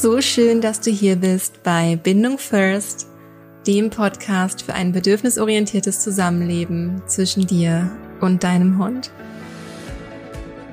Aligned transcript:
so 0.00 0.22
schön, 0.22 0.62
dass 0.62 0.80
du 0.80 0.90
hier 0.90 1.16
bist 1.16 1.62
bei 1.62 1.94
Bindung 2.02 2.38
First, 2.38 3.06
dem 3.66 3.90
Podcast 3.90 4.62
für 4.62 4.72
ein 4.72 4.92
bedürfnisorientiertes 4.92 6.00
Zusammenleben 6.00 7.02
zwischen 7.06 7.46
dir 7.46 7.90
und 8.22 8.42
deinem 8.42 8.78
Hund. 8.78 9.10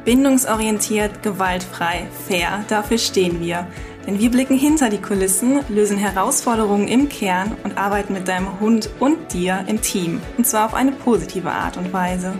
Bindungsorientiert, 0.05 1.23
gewaltfrei, 1.23 2.07
fair, 2.25 2.63
dafür 2.69 2.97
stehen 2.97 3.41
wir. 3.41 3.67
Denn 4.05 4.17
wir 4.17 4.31
blicken 4.31 4.57
hinter 4.57 4.89
die 4.89 5.01
Kulissen, 5.01 5.59
lösen 5.67 5.97
Herausforderungen 5.97 6.87
im 6.87 7.09
Kern 7.09 7.57
und 7.65 7.77
arbeiten 7.77 8.13
mit 8.13 8.29
deinem 8.29 8.61
Hund 8.61 8.89
und 9.01 9.33
dir 9.33 9.65
im 9.67 9.81
Team. 9.81 10.21
Und 10.37 10.47
zwar 10.47 10.67
auf 10.67 10.73
eine 10.73 10.93
positive 10.93 11.51
Art 11.51 11.75
und 11.75 11.91
Weise. 11.91 12.31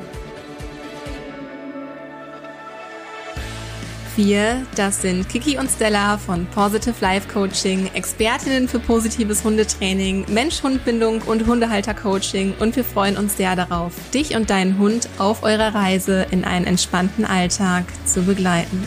Wir, 4.18 4.66
das 4.76 5.04
sind 5.04 5.30
Kiki 5.30 5.60
und 5.60 5.70
Stella 5.70 6.18
von 6.18 6.48
Positive 6.48 6.96
Life 7.02 7.28
Coaching, 7.32 7.88
Expertinnen 7.94 8.68
für 8.68 8.80
positives 8.80 9.44
Hundetraining, 9.44 10.26
Mensch-Hund-Bindung 10.28 11.22
und 11.22 11.46
Hundehalter-Coaching 11.46 12.56
und 12.60 12.76
wir 12.76 12.84
freuen 12.84 13.16
uns 13.16 13.38
sehr 13.38 13.56
darauf, 13.56 13.94
dich 14.16 14.36
und 14.36 14.50
deinen 14.50 14.80
Hund 14.80 15.08
auf 15.20 15.44
eurer 15.44 15.76
Reise 15.76 16.26
in 16.32 16.46
einen 16.46 16.66
entspannten 16.66 17.26
Alltag 17.26 17.86
zu 18.06 18.24
begleiten. 18.24 18.84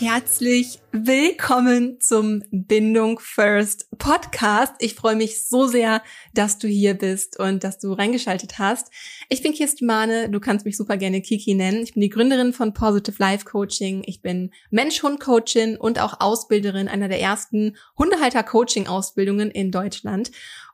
Herzlich 0.00 0.78
willkommen 0.92 2.00
zum 2.00 2.44
Bindung 2.52 3.18
First 3.18 3.88
Podcast. 3.98 4.74
Ich 4.78 4.94
freue 4.94 5.16
mich 5.16 5.44
so 5.44 5.66
sehr, 5.66 6.04
dass 6.34 6.56
du 6.56 6.68
hier 6.68 6.94
bist 6.94 7.36
und 7.40 7.64
dass 7.64 7.80
du 7.80 7.94
reingeschaltet 7.94 8.60
hast. 8.60 8.92
Ich 9.28 9.42
bin 9.42 9.52
Kirsten 9.52 9.86
Mahne, 9.86 10.30
du 10.30 10.38
kannst 10.38 10.64
mich 10.64 10.76
super 10.76 10.96
gerne 10.98 11.20
Kiki 11.20 11.54
nennen. 11.54 11.82
Ich 11.82 11.94
bin 11.94 12.00
die 12.00 12.10
Gründerin 12.10 12.52
von 12.52 12.74
Positive 12.74 13.16
Life 13.18 13.44
Coaching. 13.44 14.04
Ich 14.06 14.22
bin 14.22 14.52
Mensch-Hund-Coachin 14.70 15.76
und 15.76 16.00
auch 16.00 16.20
Ausbilderin 16.20 16.86
einer 16.86 17.08
der 17.08 17.20
ersten 17.20 17.76
Hundehalter-Coaching-Ausbildungen 17.98 19.50
in 19.50 19.72
Deutschland. 19.72 20.30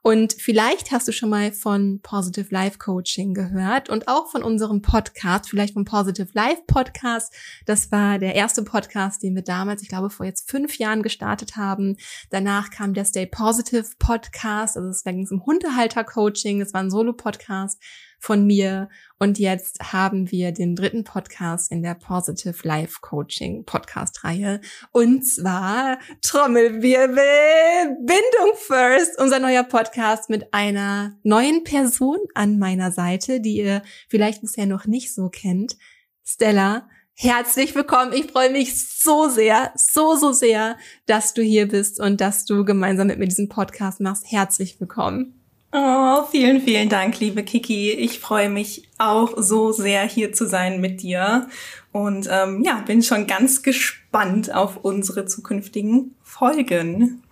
Und 0.06 0.34
vielleicht 0.34 0.92
hast 0.92 1.08
du 1.08 1.12
schon 1.12 1.30
mal 1.30 1.50
von 1.50 2.00
Positive 2.02 2.48
Life 2.50 2.76
Coaching 2.76 3.32
gehört 3.32 3.88
und 3.88 4.06
auch 4.06 4.30
von 4.30 4.42
unserem 4.42 4.82
Podcast, 4.82 5.48
vielleicht 5.48 5.72
vom 5.72 5.86
Positive 5.86 6.28
Life 6.34 6.60
Podcast. 6.66 7.32
Das 7.64 7.90
war 7.90 8.18
der 8.18 8.34
erste 8.34 8.64
Podcast, 8.64 9.22
den 9.22 9.34
wir 9.34 9.40
damals, 9.40 9.80
ich 9.80 9.88
glaube, 9.88 10.10
vor 10.10 10.26
jetzt 10.26 10.50
fünf 10.50 10.76
Jahren 10.76 11.02
gestartet 11.02 11.56
haben. 11.56 11.96
Danach 12.28 12.68
kam 12.68 12.92
der 12.92 13.06
Stay 13.06 13.24
Positive 13.24 13.86
Podcast, 13.98 14.76
also 14.76 14.90
es 14.90 15.04
ging 15.04 15.26
um 15.30 15.46
Hundehalter 15.46 16.04
Coaching. 16.04 16.60
Es 16.60 16.74
war 16.74 16.82
ein 16.82 16.90
Solo-Podcast 16.90 17.82
von 18.24 18.46
mir. 18.46 18.88
Und 19.18 19.38
jetzt 19.38 19.92
haben 19.92 20.30
wir 20.30 20.52
den 20.52 20.74
dritten 20.74 21.04
Podcast 21.04 21.70
in 21.70 21.82
der 21.82 21.94
Positive 21.94 22.56
Life 22.66 22.98
Coaching 23.00 23.64
Podcast 23.64 24.24
Reihe. 24.24 24.60
Und 24.92 25.26
zwar 25.26 25.98
Trommelwirbel, 26.22 27.96
Bindung 28.00 28.56
First, 28.56 29.18
unser 29.20 29.38
neuer 29.38 29.62
Podcast 29.62 30.30
mit 30.30 30.52
einer 30.52 31.18
neuen 31.22 31.64
Person 31.64 32.18
an 32.34 32.58
meiner 32.58 32.90
Seite, 32.92 33.40
die 33.40 33.58
ihr 33.58 33.82
vielleicht 34.08 34.40
bisher 34.40 34.66
noch 34.66 34.86
nicht 34.86 35.14
so 35.14 35.28
kennt. 35.28 35.76
Stella, 36.24 36.88
herzlich 37.12 37.74
willkommen. 37.74 38.14
Ich 38.14 38.32
freue 38.32 38.50
mich 38.50 38.88
so 38.88 39.28
sehr, 39.28 39.72
so, 39.76 40.16
so 40.16 40.32
sehr, 40.32 40.78
dass 41.06 41.34
du 41.34 41.42
hier 41.42 41.68
bist 41.68 42.00
und 42.00 42.22
dass 42.22 42.46
du 42.46 42.64
gemeinsam 42.64 43.08
mit 43.08 43.18
mir 43.18 43.28
diesen 43.28 43.50
Podcast 43.50 44.00
machst. 44.00 44.24
Herzlich 44.30 44.80
willkommen. 44.80 45.43
Oh, 45.76 46.22
vielen, 46.30 46.60
vielen 46.60 46.88
Dank, 46.88 47.18
liebe 47.18 47.42
Kiki. 47.42 47.90
Ich 47.90 48.20
freue 48.20 48.48
mich 48.48 48.88
auch 48.96 49.32
so 49.36 49.72
sehr, 49.72 50.02
hier 50.04 50.32
zu 50.32 50.46
sein 50.46 50.80
mit 50.80 51.02
dir. 51.02 51.48
Und 51.90 52.28
ähm, 52.30 52.62
ja, 52.62 52.74
bin 52.86 53.02
schon 53.02 53.26
ganz 53.26 53.64
gespannt 53.64 54.54
auf 54.54 54.76
unsere 54.82 55.26
zukünftigen 55.26 56.14
Folgen. 56.22 57.24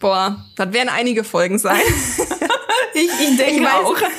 Boah, 0.00 0.44
das 0.56 0.72
werden 0.72 0.88
einige 0.88 1.22
Folgen 1.22 1.60
sein. 1.60 1.78
ich, 2.94 3.04
ich 3.04 3.36
denke 3.36 3.52
ich 3.52 3.62
weiß, 3.62 3.84
auch. 3.84 3.96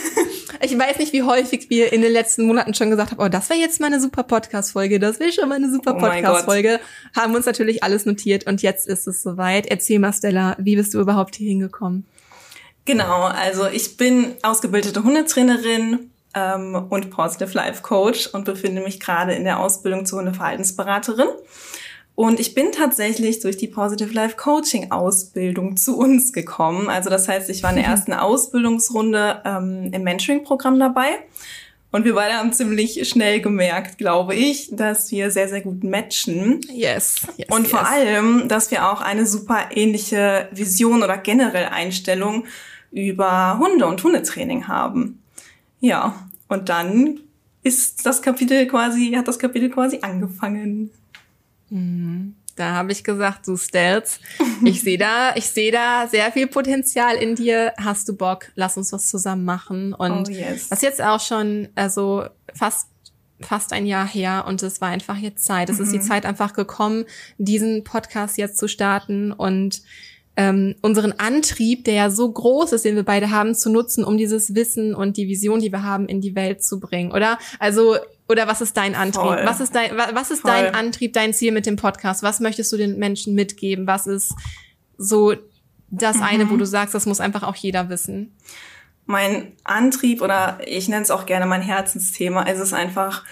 Ich 0.64 0.78
weiß 0.78 1.00
nicht, 1.00 1.12
wie 1.12 1.24
häufig 1.24 1.72
wir 1.72 1.92
in 1.92 2.04
den 2.04 2.12
letzten 2.12 2.46
Monaten 2.46 2.76
schon 2.76 2.92
gesagt 2.92 3.12
haben, 3.12 3.20
oh, 3.20 3.30
das 3.30 3.50
wäre 3.50 3.60
jetzt 3.60 3.80
mal 3.80 3.88
eine 3.88 4.00
super 4.00 4.22
Podcast-Folge, 4.22 5.00
das 5.00 5.20
wäre 5.20 5.32
schon 5.32 5.50
mal 5.50 5.56
eine 5.56 5.72
super 5.72 5.96
oh 5.96 6.00
Podcast-Folge. 6.00 6.80
Haben 7.16 7.34
uns 7.34 7.48
natürlich 7.48 7.84
alles 7.84 8.06
notiert 8.06 8.46
und 8.46 8.62
jetzt 8.62 8.88
ist 8.88 9.08
es 9.08 9.24
soweit. 9.24 9.66
Erzähl 9.66 9.98
mal, 9.98 10.14
Stella, 10.14 10.56
wie 10.60 10.76
bist 10.76 10.94
du 10.94 11.02
überhaupt 11.02 11.36
hier 11.36 11.50
hingekommen? 11.50 12.06
Genau, 12.86 13.24
also 13.26 13.68
ich 13.68 13.98
bin 13.98 14.36
ausgebildete 14.42 15.04
Hundetrainerin 15.04 16.12
ähm, 16.34 16.88
und 16.90 17.12
Positive 17.12 17.54
Life 17.54 17.82
Coach 17.84 18.28
und 18.28 18.46
befinde 18.46 18.82
mich 18.82 19.00
gerade 19.00 19.34
in 19.34 19.44
der 19.44 19.60
Ausbildung 19.60 20.06
zur 20.06 20.20
Hundeverhaltensberaterin. 20.20 21.28
Und 22.16 22.40
ich 22.40 22.54
bin 22.54 22.72
tatsächlich 22.72 23.40
durch 23.40 23.58
die 23.58 23.68
Positive 23.68 24.14
Life 24.14 24.36
Coaching 24.36 24.92
Ausbildung 24.92 25.78
zu 25.78 25.98
uns 25.98 26.34
gekommen. 26.34 26.90
Also 26.90 27.10
das 27.10 27.28
heißt, 27.28 27.50
ich 27.50 27.64
war 27.64 27.70
in 27.72 27.78
der 27.78 27.86
ersten 27.88 28.14
Ausbildungsrunde 28.14 29.42
ähm, 29.46 29.90
im 29.94 30.04
Mentoring-Programm 30.04 30.80
dabei. 30.80 31.20
Und 31.92 32.06
wir 32.06 32.16
beide 32.16 32.36
haben 32.36 32.54
ziemlich 32.54 33.08
schnell 33.08 33.42
gemerkt, 33.42 33.98
glaube 33.98 34.34
ich, 34.34 34.70
dass 34.72 35.12
wir 35.12 35.30
sehr, 35.30 35.50
sehr 35.50 35.62
gut 35.62 35.84
matchen. 35.84 36.62
Yes. 36.72 37.28
yes 37.36 37.50
und 37.50 37.68
vor 37.68 37.86
allem, 37.86 38.48
dass 38.48 38.72
wir 38.72 38.90
auch 38.90 39.02
eine 39.02 39.26
super 39.26 39.70
ähnliche 39.72 40.48
Vision 40.52 41.04
oder 41.04 41.18
generell 41.18 41.66
Einstellung 41.66 42.46
über 42.92 43.60
Hunde 43.60 43.86
und 43.86 44.04
Hundetraining 44.04 44.68
haben. 44.68 45.22
Ja, 45.82 46.30
und 46.48 46.70
dann 46.70 47.20
ist 47.64 48.06
das 48.06 48.22
Kapitel 48.22 48.68
quasi, 48.68 49.14
hat 49.18 49.28
das 49.28 49.40
Kapitel 49.40 49.70
quasi 49.70 50.00
angefangen. 50.02 50.92
Mhm. 51.70 52.36
Da 52.62 52.74
habe 52.74 52.92
ich 52.92 53.04
gesagt, 53.04 53.48
du 53.48 53.58
Stelz, 53.58 54.20
ich 54.64 54.82
sehe 54.82 55.00
da, 55.00 55.36
ich 55.36 55.48
sehe 55.48 55.72
da 55.72 56.08
sehr 56.08 56.32
viel 56.32 56.46
Potenzial 56.46 57.16
in 57.16 57.34
dir. 57.34 57.74
Hast 57.76 58.08
du 58.08 58.16
Bock? 58.16 58.52
Lass 58.54 58.78
uns 58.78 58.94
was 58.94 59.08
zusammen 59.08 59.46
machen. 59.46 59.96
Und 59.96 60.30
oh 60.30 60.32
yes. 60.32 60.70
das 60.70 60.78
ist 60.78 60.84
jetzt 60.84 61.02
auch 61.02 61.20
schon, 61.20 61.70
also 61.74 62.26
fast 62.54 62.88
fast 63.40 63.74
ein 63.74 63.88
Jahr 63.88 64.08
her 64.08 64.46
und 64.48 64.62
es 64.62 64.80
war 64.82 64.90
einfach 64.90 65.18
jetzt 65.18 65.44
Zeit. 65.44 65.72
Es 65.72 65.80
mhm. 65.80 65.86
ist 65.86 65.94
die 65.94 65.98
mhm. 65.98 66.04
Zeit 66.04 66.28
einfach 66.28 66.54
gekommen, 66.54 67.06
diesen 67.40 67.84
Podcast 67.84 68.38
jetzt 68.38 68.60
zu 68.60 68.68
starten 68.68 69.32
und 69.32 69.82
ähm, 70.38 70.76
unseren 70.84 71.14
Antrieb, 71.14 71.86
der 71.86 71.96
ja 71.96 72.10
so 72.12 72.32
groß 72.32 72.74
ist, 72.74 72.86
den 72.86 72.96
wir 72.96 73.04
beide 73.04 73.32
haben, 73.32 73.56
zu 73.56 73.72
nutzen, 73.72 74.04
um 74.04 74.16
dieses 74.16 74.54
Wissen 74.54 74.94
und 74.94 75.18
die 75.18 75.28
Vision, 75.28 75.60
die 75.60 75.72
wir 75.72 75.82
haben, 75.82 76.08
in 76.08 76.22
die 76.22 76.36
Welt 76.36 76.64
zu 76.64 76.80
bringen, 76.80 77.12
oder? 77.12 77.40
Also, 77.58 77.98
oder 78.32 78.48
was 78.48 78.62
ist 78.62 78.76
dein 78.78 78.96
Antrieb? 78.96 79.24
Voll. 79.24 79.42
Was 79.46 79.60
ist 79.60 79.76
dein, 79.76 79.96
was 79.96 80.32
ist 80.32 80.42
Voll. 80.42 80.52
dein 80.52 80.74
Antrieb, 80.74 81.14
dein 81.14 81.34
Ziel 81.34 81.52
mit 81.52 81.66
dem 81.66 81.76
Podcast? 81.76 82.24
Was 82.24 82.40
möchtest 82.40 82.72
du 82.72 82.78
den 82.78 82.98
Menschen 82.98 83.36
mitgeben? 83.36 83.88
Was 83.88 84.08
ist 84.08 84.34
so 84.98 85.36
das 85.90 86.18
mhm. 86.18 86.24
eine, 86.24 86.50
wo 86.50 86.58
du 86.58 86.66
sagst, 86.66 86.96
das 86.96 87.06
muss 87.06 87.20
einfach 87.20 87.44
auch 87.44 87.56
jeder 87.56 87.90
wissen? 87.90 88.36
Mein 89.06 89.54
Antrieb 89.64 90.22
oder 90.22 90.60
ich 90.66 90.88
nenne 90.88 91.02
es 91.02 91.12
auch 91.12 91.26
gerne 91.26 91.46
mein 91.46 91.62
Herzensthema, 91.62 92.44
ist 92.44 92.60
es 92.60 92.74
einfach, 92.74 93.24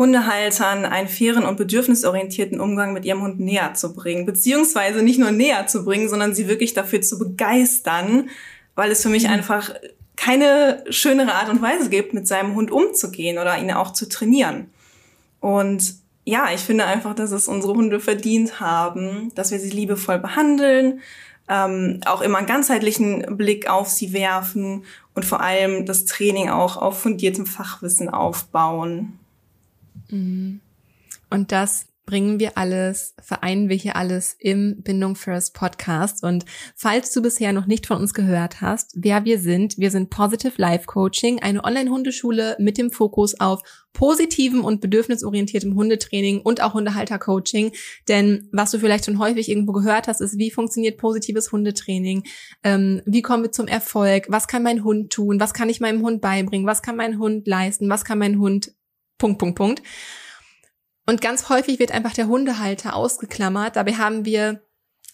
Hundehaltern 0.00 0.86
einen 0.86 1.08
fairen 1.08 1.44
und 1.44 1.58
bedürfnisorientierten 1.58 2.58
Umgang 2.58 2.94
mit 2.94 3.04
ihrem 3.04 3.20
Hund 3.20 3.38
näher 3.38 3.74
zu 3.74 3.92
bringen. 3.92 4.24
Beziehungsweise 4.24 5.02
nicht 5.02 5.18
nur 5.18 5.30
näher 5.30 5.66
zu 5.66 5.84
bringen, 5.84 6.08
sondern 6.08 6.34
sie 6.34 6.48
wirklich 6.48 6.72
dafür 6.72 7.02
zu 7.02 7.18
begeistern, 7.18 8.30
weil 8.74 8.90
es 8.90 9.02
für 9.02 9.10
mich 9.10 9.24
mhm. 9.24 9.34
einfach 9.34 9.74
keine 10.20 10.84
schönere 10.90 11.32
Art 11.32 11.48
und 11.48 11.62
Weise 11.62 11.88
gibt, 11.88 12.12
mit 12.12 12.28
seinem 12.28 12.54
Hund 12.54 12.70
umzugehen 12.70 13.38
oder 13.38 13.56
ihn 13.58 13.72
auch 13.72 13.94
zu 13.94 14.06
trainieren. 14.06 14.68
Und 15.40 15.94
ja, 16.26 16.52
ich 16.52 16.60
finde 16.60 16.84
einfach, 16.84 17.14
dass 17.14 17.30
es 17.30 17.48
unsere 17.48 17.72
Hunde 17.72 18.00
verdient 18.00 18.60
haben, 18.60 19.32
dass 19.34 19.50
wir 19.50 19.58
sie 19.58 19.70
liebevoll 19.70 20.18
behandeln, 20.18 21.00
ähm, 21.48 22.00
auch 22.04 22.20
immer 22.20 22.36
einen 22.36 22.46
ganzheitlichen 22.46 23.38
Blick 23.38 23.70
auf 23.70 23.88
sie 23.88 24.12
werfen 24.12 24.84
und 25.14 25.24
vor 25.24 25.40
allem 25.40 25.86
das 25.86 26.04
Training 26.04 26.50
auch 26.50 26.76
auf 26.76 27.00
fundiertem 27.00 27.46
Fachwissen 27.46 28.10
aufbauen. 28.10 29.18
Mhm. 30.10 30.60
Und 31.30 31.50
das 31.50 31.86
bringen 32.10 32.40
wir 32.40 32.58
alles, 32.58 33.14
vereinen 33.22 33.68
wir 33.68 33.76
hier 33.76 33.94
alles 33.94 34.34
im 34.40 34.82
Bindung 34.82 35.14
First 35.14 35.54
Podcast. 35.54 36.24
Und 36.24 36.44
falls 36.74 37.12
du 37.12 37.22
bisher 37.22 37.52
noch 37.52 37.66
nicht 37.66 37.86
von 37.86 37.98
uns 37.98 38.14
gehört 38.14 38.60
hast, 38.60 38.96
wer 38.96 39.24
wir 39.24 39.38
sind, 39.38 39.78
wir 39.78 39.92
sind 39.92 40.10
Positive 40.10 40.54
Life 40.56 40.86
Coaching, 40.86 41.38
eine 41.40 41.62
Online-Hundeschule 41.62 42.56
mit 42.58 42.78
dem 42.78 42.90
Fokus 42.90 43.38
auf 43.38 43.62
positivem 43.92 44.64
und 44.64 44.80
bedürfnisorientiertem 44.80 45.76
Hundetraining 45.76 46.40
und 46.40 46.60
auch 46.64 46.74
Hundehalter-Coaching. 46.74 47.70
Denn 48.08 48.48
was 48.50 48.72
du 48.72 48.80
vielleicht 48.80 49.04
schon 49.04 49.20
häufig 49.20 49.48
irgendwo 49.48 49.70
gehört 49.70 50.08
hast, 50.08 50.20
ist, 50.20 50.36
wie 50.36 50.50
funktioniert 50.50 50.98
positives 50.98 51.52
Hundetraining? 51.52 52.24
Ähm, 52.64 53.02
wie 53.06 53.22
kommen 53.22 53.44
wir 53.44 53.52
zum 53.52 53.68
Erfolg? 53.68 54.26
Was 54.28 54.48
kann 54.48 54.64
mein 54.64 54.82
Hund 54.82 55.12
tun? 55.12 55.38
Was 55.38 55.54
kann 55.54 55.68
ich 55.68 55.78
meinem 55.78 56.02
Hund 56.02 56.20
beibringen? 56.20 56.66
Was 56.66 56.82
kann 56.82 56.96
mein 56.96 57.20
Hund 57.20 57.46
leisten? 57.46 57.88
Was 57.88 58.04
kann 58.04 58.18
mein 58.18 58.40
Hund 58.40 58.74
Punkt, 59.20 59.38
Punkt, 59.38 59.56
Punkt. 59.56 59.82
Und 61.10 61.20
ganz 61.20 61.48
häufig 61.48 61.80
wird 61.80 61.90
einfach 61.90 62.12
der 62.12 62.28
Hundehalter 62.28 62.94
ausgeklammert. 62.94 63.74
Dabei 63.74 63.94
haben 63.94 64.24
wir 64.24 64.62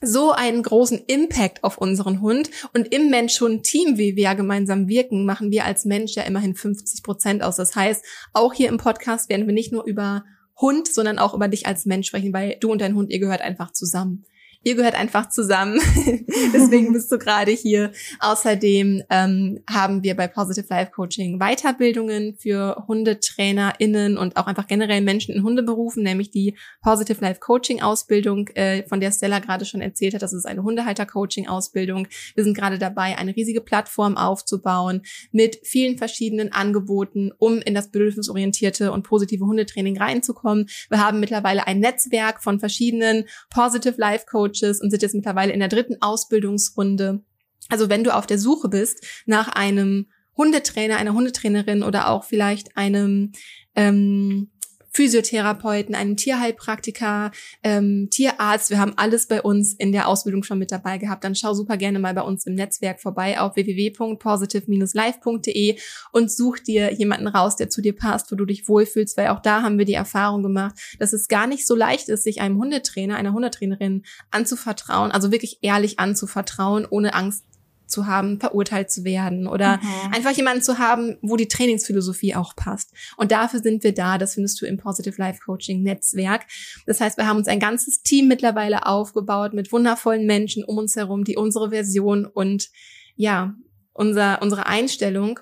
so 0.03 0.31
einen 0.31 0.63
großen 0.63 1.03
Impact 1.07 1.65
auf 1.65 1.79
unseren 1.79 2.21
Hund. 2.21 2.51
Und 2.75 2.93
im 2.93 3.09
Mensch-Hund-Team, 3.09 3.97
wie 3.97 4.15
wir 4.15 4.25
ja 4.25 4.35
gemeinsam 4.35 4.89
wirken, 4.89 5.25
machen 5.25 5.51
wir 5.51 5.65
als 5.65 5.87
Mensch 5.87 6.15
ja 6.15 6.25
immerhin 6.25 6.55
50 6.55 7.03
Prozent 7.03 7.43
aus. 7.43 7.57
Das 7.57 7.75
heißt, 7.75 8.05
auch 8.35 8.53
hier 8.53 8.69
im 8.69 8.77
Podcast 8.77 9.31
werden 9.31 9.47
wir 9.47 9.55
nicht 9.55 9.73
nur 9.73 9.87
über 9.87 10.27
Hund, 10.61 10.87
sondern 10.87 11.19
auch 11.19 11.33
über 11.33 11.49
dich 11.49 11.67
als 11.67 11.87
Mensch 11.87 12.09
sprechen, 12.09 12.35
weil 12.35 12.59
du 12.61 12.73
und 12.73 12.83
dein 12.83 12.95
Hund, 12.95 13.09
ihr 13.09 13.19
gehört 13.19 13.41
einfach 13.41 13.73
zusammen. 13.73 14.27
Ihr 14.63 14.75
gehört 14.75 14.95
einfach 14.95 15.29
zusammen. 15.29 15.81
Deswegen 16.53 16.93
bist 16.93 17.11
du 17.13 17.19
gerade 17.19 17.53
hier. 17.53 17.93
Außerdem 18.21 19.03
ähm, 19.11 19.61
haben 19.71 20.03
wir 20.03 20.17
bei 20.17 20.27
Positive 20.27 20.67
Life 20.69 20.91
Coaching 20.91 21.39
Weiterbildungen 21.39 22.35
für 22.37 22.85
HundetrainerInnen 22.89 24.19
und 24.19 24.37
auch 24.37 24.47
einfach 24.47 24.67
generell 24.67 25.01
Menschen 25.01 25.35
in 25.35 25.43
Hundeberufen, 25.45 26.03
nämlich 26.03 26.31
die 26.31 26.57
Positive 26.83 27.21
Life 27.21 27.41
Coaching 27.41 27.81
Ausbildung, 27.81 28.49
äh, 28.49 28.83
von 28.89 29.01
der 29.01 29.13
Stella 29.13 29.39
gerade 29.39 29.65
schon 29.65 29.81
erzählt 29.81 30.15
hat. 30.15 30.23
Das 30.23 30.33
ist 30.33 30.47
eine 30.47 30.63
Hundehalter-Coaching 30.63 31.47
Ausbildung. 31.47 32.09
Wir 32.35 32.45
sind 32.45 32.57
gerade 32.57 32.79
dabei, 32.79 33.17
eine 33.17 33.37
riesige 33.37 33.61
Plattform 33.61 34.17
aufzubauen 34.17 35.03
mit 35.31 35.61
vielen 35.63 35.97
verschiedenen 35.97 36.53
Angeboten, 36.53 37.31
um 37.39 37.61
in 37.61 37.75
das 37.75 37.91
bedürfnisorientierte 37.91 38.93
und 38.93 39.05
positive 39.05 39.45
Hundetraining 39.45 39.97
reinzukommen. 39.97 40.69
Wir 40.89 41.05
haben 41.05 41.21
mittlerweile 41.21 41.67
ein 41.67 41.79
Netzwerk 41.79 42.43
von 42.43 42.59
verschiedenen 42.59 43.25
Positive 43.51 43.95
Life 43.99 44.27
Coaching 44.29 44.56
Coaches 44.57 44.81
und 44.81 44.91
sind 44.91 45.03
jetzt 45.03 45.15
mittlerweile 45.15 45.53
in 45.53 45.61
der 45.61 45.69
dritten 45.69 46.01
Ausbildungsrunde. 46.01 47.23
Also 47.69 47.89
wenn 47.89 48.05
du 48.05 48.15
auf 48.15 48.27
der 48.27 48.39
Suche 48.39 48.69
bist 48.69 49.05
nach 49.27 49.49
einem 49.49 50.07
Hundetrainer, 50.37 50.97
einer 50.97 51.15
Hundetrainerin 51.15 51.83
oder 51.83 52.11
auch 52.11 52.25
vielleicht 52.25 52.77
einem 52.77 53.33
ähm, 53.75 54.51
Physiotherapeuten, 54.97 55.95
einen 55.95 56.17
Tierheilpraktiker, 56.17 57.31
ähm, 57.63 58.09
Tierarzt. 58.11 58.71
Wir 58.71 58.79
haben 58.79 58.95
alles 58.97 59.27
bei 59.27 59.43
uns 59.43 59.75
in 59.75 59.93
der 59.93 60.09
Ausbildung 60.09 60.43
schon 60.43 60.59
mit 60.59 60.73
dabei 60.73 60.97
gehabt. 60.97 61.23
Dann 61.23 61.35
schau 61.35 61.53
super 61.53 61.77
gerne 61.77 61.99
mal 61.99 62.15
bei 62.15 62.23
uns 62.23 62.47
im 62.47 62.55
Netzwerk 62.55 63.03
vorbei 63.03 63.39
auf 63.39 63.57
www.positive-life.de 63.57 65.77
und 66.13 66.33
such 66.33 66.61
dir 66.61 66.95
jemanden 66.95 67.27
raus, 67.27 67.57
der 67.57 67.69
zu 67.69 67.83
dir 67.83 67.95
passt, 67.95 68.33
wo 68.33 68.37
du 68.37 68.47
dich 68.47 68.69
wohlfühlst, 68.69 69.19
weil 69.19 69.29
auch 69.29 69.41
da 69.41 69.61
haben 69.61 69.77
wir 69.77 69.85
die 69.85 69.93
Erfahrung 69.93 70.43
gemacht, 70.43 70.77
dass 70.99 71.13
es 71.13 71.29
gar 71.29 71.47
nicht 71.47 71.67
so 71.67 71.77
leicht 71.77 72.09
ist, 72.09 72.25
sich 72.25 72.41
einem 72.41 72.57
Hundetrainer, 72.57 73.17
einer 73.17 73.35
Hundetrainerin 73.35 74.03
anzuvertrauen, 74.31 75.13
also 75.13 75.31
wirklich 75.31 75.59
ehrlich 75.61 75.99
anzuvertrauen, 75.99 76.87
ohne 76.89 77.13
Angst 77.13 77.45
zu 77.87 78.07
haben, 78.07 78.41
verurteilt 78.41 78.91
zu 78.91 79.05
werden 79.05 79.47
oder 79.47 79.79
mhm. 79.79 80.15
einfach 80.15 80.33
jemanden 80.33 80.63
zu 80.63 80.79
haben, 80.79 81.17
wo 81.23 81.37
die 81.37 81.49
Trainingsphilosophie 81.49 82.35
auch 82.35 82.57
passt. 82.57 82.93
Und 83.17 83.33
dafür 83.33 83.61
sind 83.61 83.85
wir 83.85 83.95
da. 83.95 84.19
Das 84.19 84.35
findest 84.35 84.61
du 84.61 84.67
im 84.67 84.77
Positive 84.77 85.17
Life 85.19 85.41
Coaching 85.45 85.83
Netzwerk. 85.83 86.47
Das 86.87 87.01
heißt, 87.01 87.17
wir 87.17 87.27
haben 87.27 87.39
uns 87.39 87.49
ein 87.49 87.61
ganzes 87.61 88.03
Team 88.03 88.29
mittlerweile 88.29 88.87
aufgebaut 88.87 89.55
mit 89.55 89.73
wundervollen 89.73 90.27
Menschen 90.27 90.65
um 90.65 90.79
uns 90.79 90.97
herum, 90.97 91.25
die 91.25 91.37
unsere 91.37 91.71
Version 91.71 92.27
und 92.27 92.71
ja, 93.17 93.55
unser, 93.93 94.43
unsere 94.43 94.67
Einstellung 94.67 95.41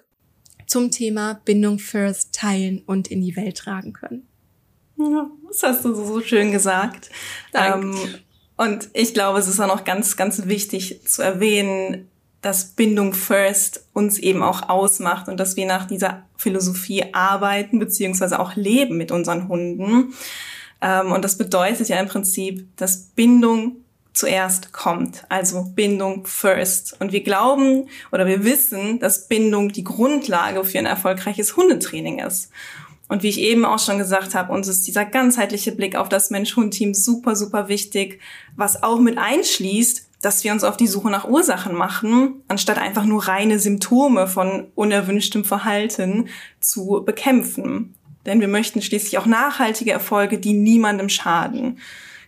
zum 0.66 0.90
Thema 0.90 1.40
Bindung 1.44 1.78
First 1.78 2.34
teilen 2.34 2.82
und 2.86 3.08
in 3.08 3.20
die 3.20 3.36
Welt 3.36 3.56
tragen 3.58 3.92
können. 3.92 4.28
Ja, 4.96 5.30
das 5.48 5.62
hast 5.62 5.84
du 5.84 5.94
so 5.94 6.20
schön 6.20 6.52
gesagt. 6.52 7.10
Ähm, 7.52 7.96
und 8.56 8.88
ich 8.94 9.14
glaube, 9.14 9.38
es 9.38 9.48
ist 9.48 9.60
auch 9.60 9.66
noch 9.66 9.84
ganz, 9.84 10.16
ganz 10.16 10.46
wichtig 10.46 11.06
zu 11.06 11.22
erwähnen, 11.22 12.08
dass 12.44 12.66
Bindung 12.72 13.14
First 13.14 13.86
uns 13.94 14.18
eben 14.18 14.42
auch 14.42 14.68
ausmacht 14.68 15.28
und 15.28 15.40
dass 15.40 15.56
wir 15.56 15.64
nach 15.64 15.86
dieser 15.86 16.24
Philosophie 16.36 17.06
arbeiten 17.12 17.78
beziehungsweise 17.78 18.38
auch 18.38 18.54
leben 18.54 18.98
mit 18.98 19.10
unseren 19.10 19.48
Hunden. 19.48 20.12
Ähm, 20.82 21.12
und 21.12 21.24
das 21.24 21.38
bedeutet 21.38 21.88
ja 21.88 21.98
im 21.98 22.06
Prinzip, 22.06 22.66
dass 22.76 22.98
Bindung 22.98 23.76
zuerst 24.12 24.72
kommt, 24.72 25.24
also 25.30 25.64
Bindung 25.74 26.26
first. 26.26 27.00
Und 27.00 27.12
wir 27.12 27.22
glauben 27.22 27.88
oder 28.12 28.26
wir 28.26 28.44
wissen, 28.44 29.00
dass 29.00 29.26
Bindung 29.26 29.72
die 29.72 29.84
Grundlage 29.84 30.64
für 30.64 30.78
ein 30.78 30.86
erfolgreiches 30.86 31.56
Hundetraining 31.56 32.18
ist. 32.18 32.50
Und 33.08 33.22
wie 33.22 33.28
ich 33.28 33.40
eben 33.40 33.64
auch 33.64 33.78
schon 33.78 33.98
gesagt 33.98 34.34
habe, 34.34 34.52
uns 34.52 34.68
ist 34.68 34.86
dieser 34.86 35.04
ganzheitliche 35.04 35.72
Blick 35.72 35.96
auf 35.96 36.08
das 36.08 36.30
Mensch-Hund-Team 36.30 36.94
super, 36.94 37.36
super 37.36 37.68
wichtig, 37.68 38.20
was 38.56 38.82
auch 38.82 38.98
mit 38.98 39.18
einschließt, 39.18 40.08
dass 40.24 40.42
wir 40.44 40.52
uns 40.52 40.64
auf 40.64 40.76
die 40.76 40.86
Suche 40.86 41.10
nach 41.10 41.28
Ursachen 41.28 41.74
machen, 41.74 42.42
anstatt 42.48 42.78
einfach 42.78 43.04
nur 43.04 43.28
reine 43.28 43.58
Symptome 43.58 44.26
von 44.26 44.68
unerwünschtem 44.74 45.44
Verhalten 45.44 46.28
zu 46.60 47.02
bekämpfen. 47.04 47.94
Denn 48.24 48.40
wir 48.40 48.48
möchten 48.48 48.80
schließlich 48.80 49.18
auch 49.18 49.26
nachhaltige 49.26 49.92
Erfolge, 49.92 50.38
die 50.38 50.54
niemandem 50.54 51.08
schaden. 51.10 51.78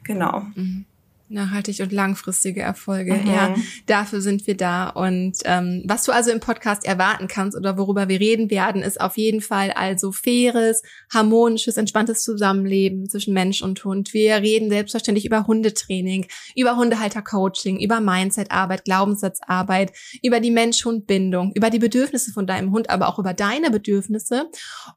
Genau. 0.04 0.43
Mhm. 0.54 0.84
Nachhaltig 1.28 1.81
und 1.81 1.90
langfristige 1.90 2.62
Erfolge. 2.62 3.14
Mhm. 3.14 3.26
Ja, 3.26 3.55
dafür 3.87 4.20
sind 4.20 4.46
wir 4.46 4.56
da. 4.56 4.88
Und 4.88 5.38
ähm, 5.44 5.82
was 5.84 6.05
du 6.05 6.12
also 6.12 6.31
im 6.31 6.38
Podcast 6.38 6.84
erwarten 6.84 7.26
kannst 7.26 7.56
oder 7.56 7.76
worüber 7.76 8.08
wir 8.08 8.20
reden 8.20 8.49
werden, 8.49 8.82
ist 8.82 9.00
auf 9.00 9.17
jeden 9.17 9.40
Fall 9.40 9.73
also 9.73 10.12
faires, 10.12 10.82
harmonisches, 11.12 11.78
entspanntes 11.78 12.23
Zusammenleben 12.23 13.08
zwischen 13.08 13.34
Mensch 13.34 13.61
und 13.61 13.84
Hund. 13.84 14.14
Wir 14.14 14.37
reden 14.37 14.70
selbstverständlich 14.70 15.26
über 15.26 15.49
Hundetraining, 15.49 16.26
über 16.55 16.76
Hundehaltercoaching, 16.76 17.81
über 17.81 18.00
Mindsetarbeit, 18.00 18.84
Glaubenssatzarbeit, 18.84 19.93
über 20.23 20.38
die 20.38 20.52
Mensch-Hund-Bindung, 20.52 21.50
über 21.55 21.70
die 21.70 21.81
Bedürfnisse 21.81 22.32
von 22.32 22.46
deinem 22.46 22.70
Hund, 22.70 22.88
aber 22.88 23.08
auch 23.08 23.19
über 23.19 23.34
deine 23.34 23.73
Bedürfnisse. 23.73 24.49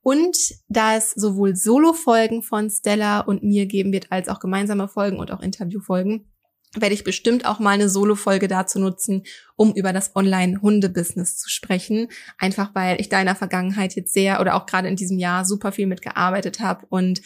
Und 0.04 0.38
da 0.68 0.96
es 0.96 1.12
sowohl 1.12 1.56
Solo-Folgen 1.56 2.44
von 2.44 2.70
Stella 2.70 3.22
und 3.22 3.42
mir 3.42 3.66
geben 3.66 3.92
wird, 3.92 4.12
als 4.12 4.30
auch 4.30 4.40
gemeinsame 4.40 4.88
Folgen 4.88 5.18
und 5.18 5.32
auch 5.32 5.42
Interviewfolgen, 5.42 6.19
werde 6.76 6.94
ich 6.94 7.04
bestimmt 7.04 7.46
auch 7.46 7.60
mal 7.60 7.72
eine 7.72 7.90
Solo-Folge 7.90 8.48
dazu 8.48 8.80
nutzen, 8.80 9.24
um 9.56 9.74
über 9.74 9.92
das 9.92 10.16
Online-Hunde-Business 10.16 11.38
zu 11.38 11.50
sprechen. 11.50 12.10
Einfach 12.38 12.76
weil 12.76 13.02
ich 13.02 13.10
da 13.10 13.20
in 13.20 13.26
der 13.26 13.36
Vergangenheit 13.36 13.96
jetzt 13.96 14.14
sehr 14.14 14.40
oder 14.40 14.56
auch 14.56 14.66
gerade 14.66 14.88
in 14.88 14.96
diesem 14.96 15.18
Jahr 15.18 15.46
super 15.46 15.72
viel 15.72 15.88
mitgearbeitet 15.88 16.60
habe 16.60 16.86
und 16.90 17.22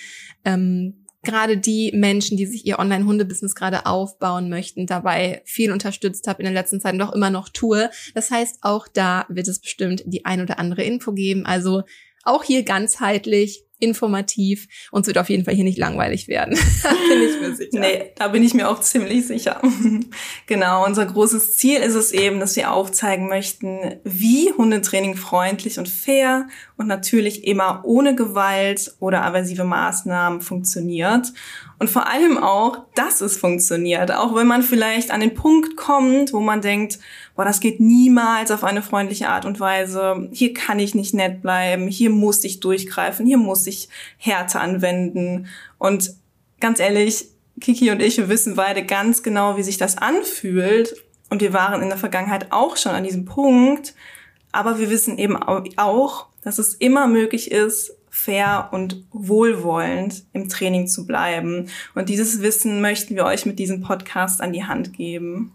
ähm, 0.46 1.04
gerade 1.24 1.58
die 1.58 1.92
Menschen, 1.96 2.38
die 2.38 2.46
sich 2.46 2.66
ihr 2.66 2.80
Online-Hunde-Business 2.80 3.56
gerade 3.56 3.86
aufbauen 3.86 4.50
möchten, 4.50 4.86
dabei 4.86 5.42
viel 5.46 5.72
unterstützt 5.72 6.28
habe 6.28 6.40
in 6.40 6.46
der 6.46 6.54
letzten 6.54 6.82
Zeit 6.82 6.94
und 6.94 7.02
auch 7.02 7.14
immer 7.14 7.30
noch 7.30 7.50
tue. 7.50 7.90
Das 8.14 8.30
heißt, 8.30 8.58
auch 8.62 8.88
da 8.88 9.26
wird 9.30 9.48
es 9.48 9.60
bestimmt 9.60 10.04
die 10.06 10.26
ein 10.26 10.42
oder 10.42 10.60
andere 10.60 10.84
Info 10.84 11.14
geben. 11.14 11.46
Also 11.46 11.84
auch 12.24 12.44
hier 12.44 12.64
ganzheitlich 12.64 13.66
informativ 13.84 14.68
und 14.92 15.02
es 15.02 15.08
wird 15.08 15.18
auf 15.18 15.30
jeden 15.30 15.46
Fall 15.46 15.54
hier 15.54 15.64
nicht 15.64 15.78
langweilig 15.78 16.28
werden. 16.28 16.58
bin 17.10 17.22
ich 17.22 17.40
mir 17.40 17.56
sicher. 17.56 17.80
Nee, 17.80 18.12
da 18.16 18.30
bin 18.30 18.44
ich 18.44 18.54
mir 18.54 18.70
auch 18.70 18.80
ziemlich 18.80 19.28
sicher. 19.28 19.62
genau, 20.48 20.86
unser 20.86 21.06
großes 21.06 21.58
Ziel 21.58 21.80
ist 21.82 21.96
es 21.96 22.12
eben, 22.12 22.40
dass 22.40 22.56
wir 22.56 22.72
aufzeigen 22.72 23.28
möchten, 23.28 23.96
wie 24.04 24.52
Hundetraining 24.52 25.16
freundlich 25.16 25.78
und 25.78 25.90
fair 25.90 26.48
und 26.78 26.88
natürlich 26.88 27.46
immer 27.46 27.82
ohne 27.86 28.16
Gewalt 28.16 28.94
oder 29.00 29.24
aversive 29.24 29.64
Maßnahmen 29.64 30.42
funktioniert. 30.42 31.34
Und 31.84 31.90
vor 31.90 32.08
allem 32.08 32.38
auch, 32.38 32.78
dass 32.96 33.20
es 33.20 33.36
funktioniert. 33.36 34.10
Auch 34.10 34.34
wenn 34.36 34.48
man 34.48 34.64
vielleicht 34.64 35.12
an 35.12 35.20
den 35.20 35.34
Punkt 35.34 35.76
kommt, 35.76 36.32
wo 36.32 36.40
man 36.40 36.62
denkt, 36.62 36.98
boah, 37.36 37.44
das 37.44 37.60
geht 37.60 37.82
niemals 37.82 38.52
auf 38.52 38.64
eine 38.64 38.82
freundliche 38.82 39.28
Art 39.28 39.44
und 39.44 39.60
Weise. 39.60 40.30
Hier 40.32 40.54
kann 40.54 40.80
ich 40.80 40.96
nicht 40.96 41.14
nett 41.14 41.42
bleiben. 41.42 41.90
Hier 41.90 42.10
muss 42.10 42.42
ich 42.46 42.62
durchgreifen. 42.62 43.26
Hier 43.26 43.38
muss 43.38 43.68
ich 43.68 43.90
Härte 44.16 44.62
anwenden. 44.62 45.48
Und 45.78 46.16
ganz 46.62 46.80
ehrlich, 46.80 47.26
Kiki 47.60 47.92
und 47.92 48.02
ich, 48.02 48.16
wir 48.16 48.30
wissen 48.30 48.56
beide 48.56 48.86
ganz 48.86 49.22
genau, 49.22 49.58
wie 49.58 49.64
sich 49.64 49.78
das 49.78 49.98
anfühlt. 49.98 51.04
Und 51.30 51.42
wir 51.42 51.52
waren 51.52 51.82
in 51.82 51.90
der 51.90 51.98
Vergangenheit 51.98 52.54
auch 52.54 52.78
schon 52.78 52.94
an 52.94 53.04
diesem 53.04 53.26
Punkt. 53.26 53.94
Aber 54.54 54.80
wir 54.80 54.90
wissen 54.90 55.18
eben 55.18 55.36
auch, 55.36 56.28
dass 56.46 56.60
es 56.60 56.76
immer 56.76 57.08
möglich 57.08 57.52
ist, 57.52 57.94
fair 58.16 58.70
und 58.72 59.04
wohlwollend 59.12 60.24
im 60.34 60.48
Training 60.48 60.88
zu 60.88 61.08
bleiben. 61.08 61.70
Und 61.96 62.10
dieses 62.10 62.44
Wissen 62.44 62.80
möchten 62.80 63.16
wir 63.16 63.26
euch 63.26 63.48
mit 63.48 63.58
diesem 63.58 63.82
Podcast 63.82 64.40
an 64.40 64.54
die 64.54 64.66
Hand 64.66 64.94
geben. 64.94 65.52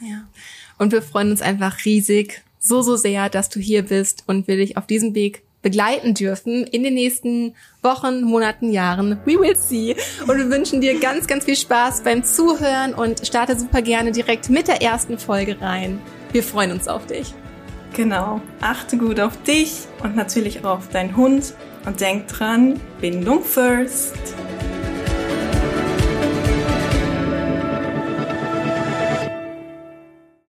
Ja. 0.00 0.28
Und 0.76 0.92
wir 0.92 1.00
freuen 1.00 1.30
uns 1.30 1.40
einfach 1.40 1.86
riesig, 1.86 2.42
so, 2.58 2.82
so 2.82 2.96
sehr, 2.96 3.30
dass 3.30 3.48
du 3.48 3.58
hier 3.58 3.82
bist 3.84 4.24
und 4.26 4.48
wir 4.48 4.58
dich 4.58 4.76
auf 4.76 4.86
diesem 4.86 5.14
Weg 5.14 5.44
begleiten 5.62 6.12
dürfen 6.12 6.64
in 6.66 6.82
den 6.82 6.92
nächsten 6.92 7.54
Wochen, 7.82 8.20
Monaten, 8.22 8.70
Jahren. 8.70 9.18
We 9.24 9.40
will 9.40 9.56
see. 9.56 9.96
Und 10.28 10.36
wir 10.36 10.50
wünschen 10.50 10.82
dir 10.82 11.00
ganz, 11.00 11.26
ganz 11.26 11.46
viel 11.46 11.56
Spaß 11.56 12.02
beim 12.02 12.22
Zuhören 12.22 12.92
und 12.92 13.26
starte 13.26 13.58
super 13.58 13.80
gerne 13.80 14.12
direkt 14.12 14.50
mit 14.50 14.68
der 14.68 14.82
ersten 14.82 15.18
Folge 15.18 15.58
rein. 15.58 16.00
Wir 16.32 16.42
freuen 16.42 16.72
uns 16.72 16.86
auf 16.86 17.06
dich. 17.06 17.32
Genau. 17.94 18.40
Achte 18.60 18.96
gut 18.96 19.20
auf 19.20 19.42
dich 19.42 19.86
und 20.02 20.16
natürlich 20.16 20.64
auch 20.64 20.78
auf 20.78 20.88
deinen 20.88 21.16
Hund 21.16 21.54
und 21.84 22.00
denk 22.00 22.28
dran, 22.28 22.80
Bindung 23.00 23.42
first. 23.44 24.16